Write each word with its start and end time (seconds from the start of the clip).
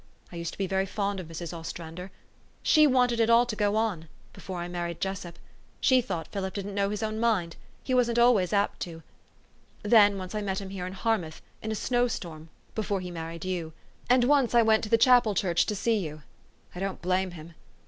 I 0.31 0.35
used 0.35 0.51
to 0.53 0.57
be 0.57 0.65
very 0.65 0.87
fond 0.87 1.19
of 1.19 1.27
Mrs. 1.27 1.53
Ostrander. 1.55 2.09
She 2.63 2.87
wanted 2.87 3.19
it 3.19 3.29
all 3.29 3.45
to 3.45 3.55
go 3.55 3.75
on 3.75 4.07
before 4.33 4.57
I 4.57 4.67
married 4.67 4.97
Jes 5.05 5.19
sup: 5.19 5.37
she 5.79 6.01
thought 6.01 6.27
Philip 6.31 6.55
didn't 6.55 6.73
know 6.73 6.89
his 6.89 7.03
mind 7.03 7.55
he 7.83 7.93
wasn't 7.93 8.17
always 8.17 8.51
apt 8.51 8.79
to. 8.79 9.03
Then, 9.83 10.17
once 10.17 10.33
I 10.33 10.41
met 10.41 10.59
him 10.59 10.69
here 10.71 10.87
in 10.87 10.93
Harmouth, 10.93 11.39
in 11.61 11.71
a 11.71 11.75
snow 11.75 12.07
storm, 12.07 12.49
before 12.73 12.99
he 12.99 13.11
married 13.11 13.45
you. 13.45 13.73
And 14.09 14.23
once 14.23 14.55
I 14.55 14.63
went 14.63 14.83
to 14.85 14.89
the 14.89 14.97
chapel 14.97 15.35
church 15.35 15.67
to 15.67 15.75
see 15.75 16.01
3 16.01 16.09
T 16.09 16.13
ou. 16.15 16.21
I 16.73 16.79
don't 16.79 16.99
blame 17.03 17.29
him. 17.37 17.53